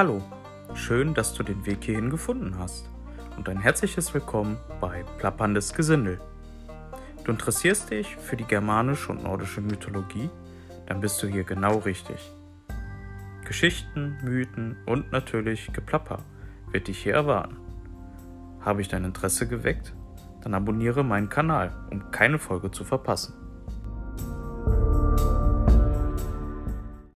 Hallo, 0.00 0.22
schön, 0.72 1.12
dass 1.12 1.34
du 1.34 1.42
den 1.42 1.66
Weg 1.66 1.84
hierhin 1.84 2.08
gefunden 2.08 2.56
hast 2.58 2.88
und 3.36 3.50
ein 3.50 3.60
herzliches 3.60 4.14
Willkommen 4.14 4.56
bei 4.80 5.04
Plapperndes 5.18 5.74
Gesindel. 5.74 6.18
Du 7.22 7.32
interessierst 7.32 7.90
dich 7.90 8.16
für 8.16 8.34
die 8.34 8.46
germanische 8.46 9.12
und 9.12 9.22
nordische 9.22 9.60
Mythologie? 9.60 10.30
Dann 10.86 11.02
bist 11.02 11.22
du 11.22 11.26
hier 11.26 11.44
genau 11.44 11.80
richtig. 11.80 12.32
Geschichten, 13.44 14.16
Mythen 14.24 14.78
und 14.86 15.12
natürlich 15.12 15.70
Geplapper 15.70 16.24
wird 16.72 16.88
dich 16.88 17.02
hier 17.02 17.12
erwarten. 17.12 17.58
Habe 18.62 18.80
ich 18.80 18.88
dein 18.88 19.04
Interesse 19.04 19.46
geweckt? 19.48 19.92
Dann 20.40 20.54
abonniere 20.54 21.04
meinen 21.04 21.28
Kanal, 21.28 21.76
um 21.90 22.10
keine 22.10 22.38
Folge 22.38 22.70
zu 22.70 22.84
verpassen. 22.84 23.34